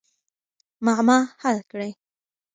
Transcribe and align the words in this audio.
معما 0.85 1.17
حل 1.41 1.57
کړئ. 1.71 1.91